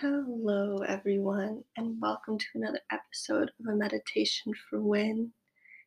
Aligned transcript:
Hello, 0.00 0.78
everyone, 0.78 1.62
and 1.76 2.00
welcome 2.00 2.38
to 2.38 2.46
another 2.54 2.80
episode 2.90 3.50
of 3.60 3.66
a 3.70 3.76
meditation 3.76 4.54
for 4.54 4.80
when. 4.80 5.30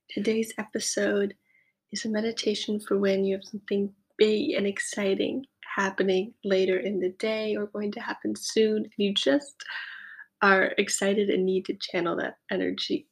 Today's 0.08 0.54
episode 0.60 1.34
is 1.92 2.06
a 2.06 2.10
meditation 2.10 2.80
for 2.80 3.00
when 3.00 3.26
you 3.26 3.38
have 3.38 3.44
something 3.44 3.92
big 4.20 4.52
and 4.52 4.68
exciting 4.68 5.48
happening 5.76 6.36
later 6.44 6.78
in 6.78 7.00
the 7.00 7.10
day 7.18 7.56
or 7.56 7.66
going 7.66 7.92
to 7.94 8.02
happen 8.02 8.36
soon, 8.36 8.84
and 8.84 8.92
you 8.98 9.16
just 9.16 9.56
are 10.44 10.76
excited 10.78 11.32
and 11.32 11.44
need 11.44 11.66
to 11.66 11.78
channel 11.82 12.16
that 12.18 12.36
energy. 12.52 13.08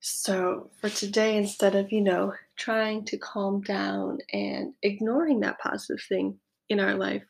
So, 0.00 0.70
for 0.82 0.90
today, 0.90 1.38
instead 1.38 1.74
of, 1.74 1.90
you 1.90 2.02
know, 2.02 2.34
trying 2.58 3.06
to 3.06 3.16
calm 3.16 3.62
down 3.62 4.18
and 4.34 4.74
ignoring 4.82 5.40
that 5.40 5.60
positive 5.60 6.04
thing 6.10 6.38
in 6.68 6.78
our 6.78 6.94
life, 6.94 7.24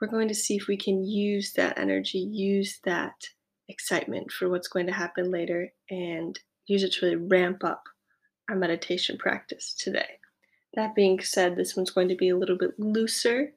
we're 0.00 0.08
going 0.08 0.28
to 0.28 0.34
see 0.34 0.56
if 0.56 0.66
we 0.68 0.76
can 0.76 1.04
use 1.04 1.52
that 1.54 1.78
energy, 1.78 2.18
use 2.18 2.78
that 2.84 3.28
excitement 3.68 4.30
for 4.30 4.48
what's 4.48 4.68
going 4.68 4.86
to 4.86 4.92
happen 4.92 5.30
later, 5.30 5.72
and 5.90 6.38
use 6.66 6.82
it 6.82 6.92
to 6.92 7.06
really 7.06 7.16
ramp 7.16 7.64
up 7.64 7.82
our 8.48 8.56
meditation 8.56 9.18
practice 9.18 9.74
today. 9.74 10.18
That 10.74 10.94
being 10.94 11.20
said, 11.20 11.56
this 11.56 11.76
one's 11.76 11.90
going 11.90 12.08
to 12.08 12.14
be 12.14 12.28
a 12.28 12.36
little 12.36 12.56
bit 12.56 12.78
looser. 12.78 13.52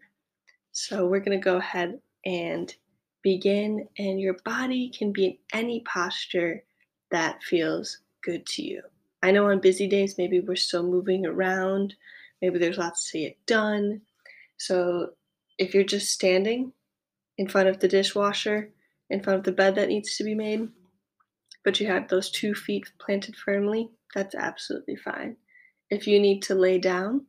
So 0.72 1.06
we're 1.06 1.20
going 1.20 1.38
to 1.38 1.44
go 1.44 1.58
ahead 1.58 2.00
and 2.26 2.74
begin, 3.22 3.88
and 3.98 4.20
your 4.20 4.38
body 4.46 4.90
can 4.90 5.12
be 5.12 5.26
in 5.26 5.38
any 5.54 5.82
posture 5.82 6.64
that 7.12 7.44
feels 7.44 8.00
good 8.24 8.46
to 8.48 8.64
you. 8.64 8.82
I 9.22 9.32
know 9.32 9.48
on 9.50 9.60
busy 9.60 9.88
days, 9.88 10.18
maybe 10.18 10.40
we're 10.40 10.56
still 10.56 10.84
moving 10.84 11.26
around, 11.26 11.94
maybe 12.42 12.58
there's 12.58 12.78
lots 12.78 13.12
to 13.12 13.20
get 13.20 13.46
done. 13.46 14.02
So 14.58 15.12
if 15.62 15.76
you're 15.76 15.84
just 15.84 16.12
standing 16.12 16.74
in 17.38 17.48
front 17.48 17.70
of 17.70 17.80
the 17.80 17.88
dishwasher, 17.88 18.72
in 19.12 19.22
front 19.22 19.38
of 19.38 19.46
the 19.46 19.52
bed 19.52 19.76
that 19.76 19.90
needs 19.90 20.18
to 20.18 20.24
be 20.24 20.34
made, 20.34 20.68
but 21.64 21.80
you 21.80 21.86
have 21.86 22.08
those 22.08 22.32
two 22.32 22.56
feet 22.56 22.92
planted 23.00 23.36
firmly, 23.36 23.92
that's 24.16 24.34
absolutely 24.34 24.96
fine. 24.96 25.38
If 25.92 26.08
you 26.08 26.20
need 26.20 26.42
to 26.44 26.56
lay 26.56 26.80
down 26.80 27.28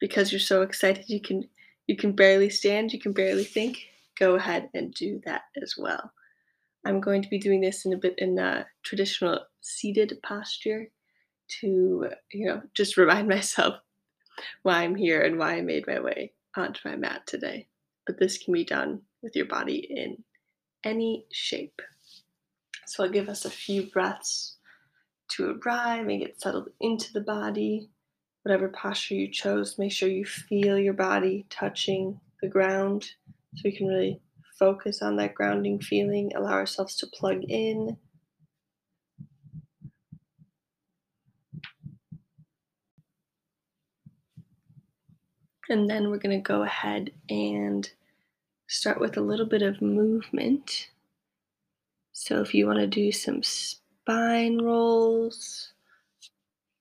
because 0.00 0.30
you're 0.30 0.38
so 0.38 0.60
excited 0.60 1.04
you 1.08 1.20
can 1.20 1.48
you 1.86 1.96
can 1.96 2.12
barely 2.12 2.50
stand, 2.50 2.92
you 2.92 3.00
can 3.00 3.12
barely 3.12 3.44
think, 3.44 3.78
go 4.18 4.34
ahead 4.34 4.68
and 4.74 4.92
do 4.92 5.20
that 5.24 5.42
as 5.62 5.74
well. 5.78 6.12
I'm 6.84 7.00
going 7.00 7.22
to 7.22 7.28
be 7.28 7.38
doing 7.38 7.62
this 7.62 7.86
in 7.86 7.94
a 7.94 7.96
bit 7.96 8.14
in 8.18 8.38
a 8.38 8.66
traditional 8.82 9.40
seated 9.62 10.18
posture 10.22 10.90
to, 11.60 12.08
you 12.32 12.46
know, 12.46 12.62
just 12.74 12.96
remind 12.98 13.28
myself 13.28 13.76
why 14.62 14.82
I'm 14.82 14.94
here 14.94 15.22
and 15.22 15.38
why 15.38 15.54
I 15.54 15.62
made 15.62 15.86
my 15.86 16.00
way 16.00 16.32
onto 16.56 16.88
my 16.88 16.96
mat 16.96 17.26
today. 17.26 17.66
But 18.06 18.18
this 18.18 18.38
can 18.38 18.52
be 18.52 18.64
done 18.64 19.02
with 19.22 19.36
your 19.36 19.46
body 19.46 19.86
in 19.88 20.24
any 20.84 21.26
shape. 21.32 21.80
So 22.86 23.04
I'll 23.04 23.10
give 23.10 23.28
us 23.28 23.44
a 23.44 23.50
few 23.50 23.84
breaths 23.84 24.56
to 25.30 25.58
arrive 25.64 26.08
and 26.08 26.20
get 26.20 26.40
settled 26.40 26.68
into 26.80 27.12
the 27.12 27.20
body. 27.20 27.88
Whatever 28.42 28.68
posture 28.68 29.14
you 29.14 29.30
chose, 29.30 29.78
make 29.78 29.92
sure 29.92 30.08
you 30.08 30.24
feel 30.24 30.78
your 30.78 30.94
body 30.94 31.46
touching 31.48 32.20
the 32.40 32.48
ground 32.48 33.04
so 33.54 33.62
we 33.64 33.76
can 33.76 33.86
really 33.86 34.20
focus 34.58 35.00
on 35.00 35.16
that 35.16 35.34
grounding 35.34 35.80
feeling, 35.80 36.32
allow 36.34 36.52
ourselves 36.52 36.96
to 36.96 37.06
plug 37.06 37.42
in. 37.48 37.96
And 45.72 45.88
then 45.88 46.10
we're 46.10 46.18
going 46.18 46.36
to 46.36 46.46
go 46.46 46.64
ahead 46.64 47.10
and 47.30 47.88
start 48.66 49.00
with 49.00 49.16
a 49.16 49.22
little 49.22 49.46
bit 49.46 49.62
of 49.62 49.80
movement. 49.80 50.90
So 52.12 52.42
if 52.42 52.52
you 52.52 52.66
want 52.66 52.78
to 52.80 52.86
do 52.86 53.10
some 53.10 53.42
spine 53.42 54.60
rolls, 54.60 55.72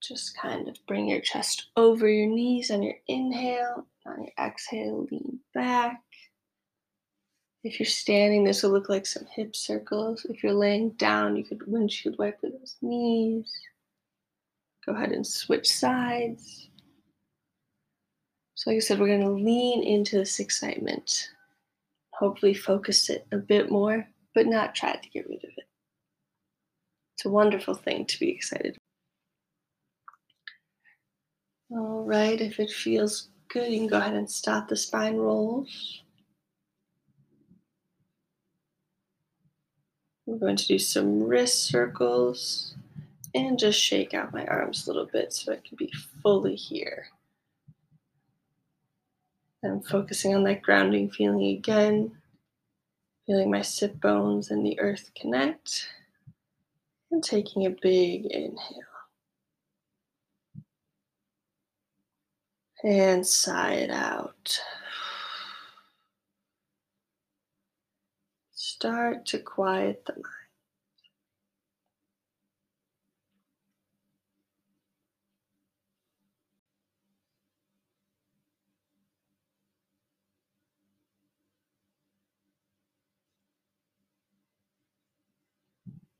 just 0.03 0.35
kind 0.35 0.67
of 0.67 0.75
bring 0.87 1.07
your 1.07 1.21
chest 1.21 1.67
over 1.77 2.05
your 2.05 2.27
knees 2.27 2.69
on 2.69 2.83
your 2.83 2.95
inhale. 3.07 3.87
On 4.05 4.23
your 4.23 4.33
exhale, 4.45 5.07
lean 5.09 5.39
back. 5.53 6.01
If 7.63 7.79
you're 7.79 7.87
standing, 7.87 8.43
this 8.43 8.61
will 8.61 8.71
look 8.71 8.89
like 8.89 9.05
some 9.05 9.25
hip 9.33 9.55
circles. 9.55 10.25
If 10.29 10.43
you're 10.43 10.51
laying 10.51 10.89
down, 10.91 11.37
you 11.37 11.45
could 11.45 11.65
windshield 11.65 12.17
wiper 12.17 12.49
those 12.49 12.75
knees. 12.81 13.49
Go 14.85 14.93
ahead 14.93 15.13
and 15.13 15.25
switch 15.25 15.71
sides. 15.71 16.67
So, 18.61 18.69
like 18.69 18.77
I 18.77 18.79
said, 18.81 18.99
we're 18.99 19.07
going 19.07 19.21
to 19.21 19.31
lean 19.31 19.81
into 19.81 20.19
this 20.19 20.39
excitement. 20.39 21.31
Hopefully, 22.13 22.53
focus 22.53 23.09
it 23.09 23.25
a 23.31 23.37
bit 23.37 23.71
more, 23.71 24.07
but 24.35 24.45
not 24.45 24.75
try 24.75 24.93
to 24.93 25.09
get 25.09 25.27
rid 25.27 25.43
of 25.43 25.49
it. 25.57 25.65
It's 27.15 27.25
a 27.25 27.31
wonderful 27.31 27.73
thing 27.73 28.05
to 28.05 28.19
be 28.19 28.29
excited. 28.29 28.77
All 31.71 32.03
right, 32.03 32.39
if 32.39 32.59
it 32.59 32.69
feels 32.69 33.29
good, 33.47 33.71
you 33.71 33.79
can 33.79 33.87
go 33.87 33.97
ahead 33.97 34.13
and 34.13 34.29
stop 34.29 34.67
the 34.67 34.75
spine 34.75 35.17
rolls. 35.17 36.03
I'm 40.27 40.37
going 40.37 40.57
to 40.57 40.67
do 40.67 40.77
some 40.77 41.23
wrist 41.23 41.63
circles 41.63 42.75
and 43.33 43.57
just 43.57 43.79
shake 43.79 44.13
out 44.13 44.31
my 44.31 44.45
arms 44.45 44.85
a 44.85 44.91
little 44.91 45.09
bit 45.11 45.33
so 45.33 45.51
I 45.51 45.55
can 45.55 45.77
be 45.77 45.91
fully 46.21 46.53
here. 46.53 47.07
I'm 49.63 49.81
focusing 49.81 50.33
on 50.33 50.43
that 50.45 50.63
grounding 50.63 51.11
feeling 51.11 51.55
again, 51.57 52.11
feeling 53.27 53.51
my 53.51 53.61
sit 53.61 54.01
bones 54.01 54.49
and 54.49 54.65
the 54.65 54.79
earth 54.79 55.11
connect, 55.15 55.87
and 57.11 57.23
taking 57.23 57.65
a 57.65 57.69
big 57.69 58.25
inhale. 58.25 58.57
And 62.83 63.25
sigh 63.27 63.73
it 63.73 63.91
out. 63.91 64.59
Start 68.53 69.27
to 69.27 69.37
quiet 69.37 70.03
the 70.05 70.13
mind. 70.13 70.40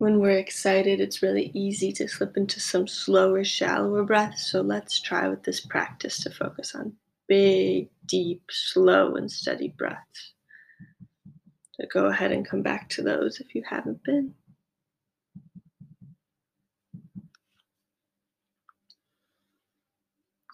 When 0.01 0.19
we're 0.19 0.39
excited, 0.39 1.00
it's 1.00 1.22
really 1.22 1.51
easy 1.53 1.91
to 1.91 2.07
slip 2.07 2.35
into 2.35 2.59
some 2.59 2.88
slower, 2.88 3.44
shallower 3.44 4.03
breaths. 4.03 4.47
So 4.47 4.62
let's 4.62 5.00
try 5.00 5.28
with 5.28 5.44
this 5.44 5.59
practice 5.59 6.23
to 6.23 6.31
focus 6.31 6.73
on 6.73 6.94
big, 7.28 7.88
deep, 8.07 8.41
slow, 8.50 9.13
and 9.13 9.31
steady 9.31 9.67
breaths. 9.78 10.34
So 11.73 11.85
go 11.94 12.07
ahead 12.07 12.31
and 12.31 12.50
come 12.50 12.63
back 12.63 12.90
to 12.90 13.03
those 13.03 13.40
if 13.41 13.53
you 13.53 13.61
haven't 13.69 14.03
been. 14.03 14.34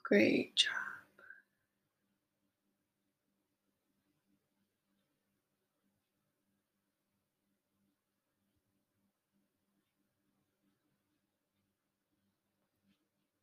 Great 0.03 0.57
job. 0.57 0.86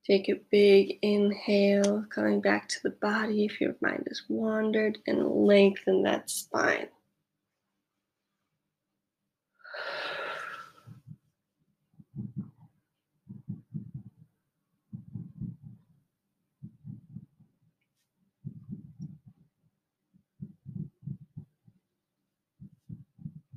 Take 0.06 0.28
a 0.28 0.34
big 0.50 0.98
inhale, 1.00 2.04
coming 2.10 2.42
back 2.42 2.68
to 2.68 2.76
the 2.82 2.90
body 2.90 3.46
if 3.46 3.58
your 3.60 3.74
mind 3.80 4.04
has 4.08 4.22
wandered, 4.28 4.98
and 5.06 5.26
lengthen 5.26 6.02
that 6.02 6.28
spine. 6.28 6.88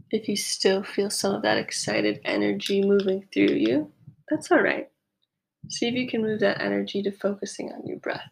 If 0.10 0.30
you 0.30 0.38
still 0.38 0.84
feel 0.84 1.10
some 1.10 1.36
of 1.36 1.42
that 1.42 1.58
excited 1.58 2.22
energy 2.24 2.82
moving 2.82 3.28
through 3.34 3.56
you, 3.56 3.92
that's 4.30 4.50
all 4.52 4.62
right. 4.62 4.87
See 5.70 5.88
if 5.88 5.96
you 5.96 6.08
can 6.08 6.22
move 6.22 6.40
that 6.40 6.62
energy 6.62 7.02
to 7.04 7.12
focusing 7.12 7.72
on 7.72 7.86
your 7.86 7.98
breath. 7.98 8.32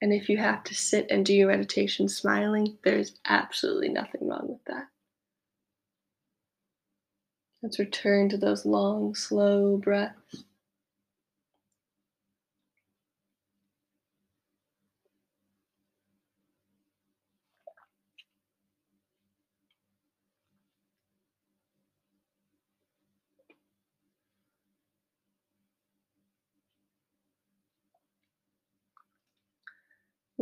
And 0.00 0.12
if 0.12 0.28
you 0.28 0.36
have 0.38 0.64
to 0.64 0.74
sit 0.74 1.06
and 1.10 1.24
do 1.24 1.32
your 1.32 1.48
meditation 1.48 2.08
smiling, 2.08 2.76
there's 2.84 3.14
absolutely 3.24 3.88
nothing 3.88 4.26
wrong 4.28 4.48
with 4.48 4.64
that. 4.66 4.88
Let's 7.62 7.78
return 7.78 8.28
to 8.30 8.36
those 8.36 8.66
long, 8.66 9.14
slow 9.14 9.76
breaths. 9.76 10.44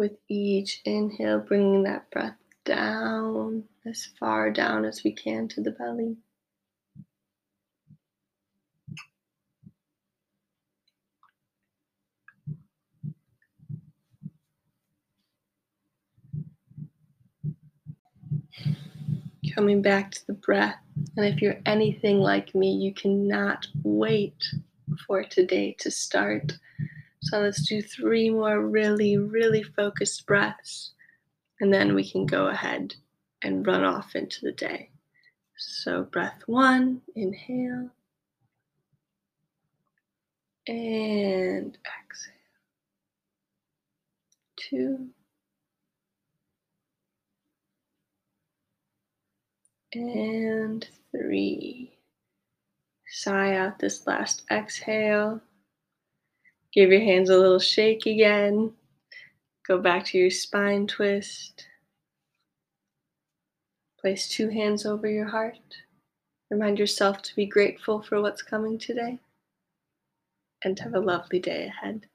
With 0.01 0.17
each 0.31 0.81
inhale, 0.87 1.41
bringing 1.41 1.83
that 1.83 2.11
breath 2.11 2.39
down 2.65 3.65
as 3.85 4.07
far 4.19 4.51
down 4.51 4.87
as 4.87 5.05
we 5.05 5.13
can 5.13 5.47
to 5.49 5.61
the 5.61 5.73
belly. 5.73 6.17
Coming 19.55 19.83
back 19.83 20.13
to 20.13 20.27
the 20.29 20.33
breath. 20.33 20.77
And 21.19 21.27
if 21.27 21.43
you're 21.43 21.61
anything 21.67 22.21
like 22.21 22.55
me, 22.55 22.73
you 22.73 22.95
cannot 22.95 23.67
wait 23.85 24.43
for 25.07 25.25
today 25.25 25.77
to 25.81 25.91
start. 25.91 26.55
So 27.23 27.41
let's 27.41 27.69
do 27.69 27.83
three 27.83 28.31
more 28.31 28.67
really, 28.67 29.17
really 29.19 29.63
focused 29.63 30.27
breaths. 30.27 30.93
And 31.61 31.73
then 31.73 31.95
we 31.95 32.09
can 32.09 32.25
go 32.25 32.47
ahead 32.47 32.95
and 33.43 33.67
run 33.67 33.85
off 33.85 34.15
into 34.15 34.39
the 34.43 34.53
day. 34.53 34.91
So, 35.57 36.05
breath 36.05 36.43
one, 36.47 37.03
inhale. 37.15 37.91
And 40.67 41.77
exhale. 41.77 42.35
Two. 44.57 45.09
And 49.93 50.89
three. 51.11 51.99
Sigh 53.07 53.57
out 53.57 53.79
this 53.79 54.07
last 54.07 54.45
exhale. 54.51 55.43
Give 56.73 56.91
your 56.91 57.01
hands 57.01 57.31
a 57.31 57.37
little 57.37 57.59
shake 57.59 58.07
again. 58.07 58.73
Go 59.67 59.79
back 59.79 60.05
to 60.07 60.19
your 60.19 60.31
spine 60.31 60.87
twist. 60.87 61.67
Place 64.01 64.29
two 64.29 64.49
hands 64.49 64.87
over 64.87 65.09
your 65.09 65.29
heart. 65.29 65.59
Remind 66.51 66.79
yourself 66.79 67.23
to 67.23 67.37
be 67.37 67.47
grateful 67.47 68.03
for 68.03 68.21
what's 68.21 68.43
coming 68.43 68.79
today 68.79 69.19
and 70.65 70.79
have 70.79 70.95
a 70.95 71.01
lovely 71.01 71.39
day 71.39 71.67
ahead. 71.67 72.07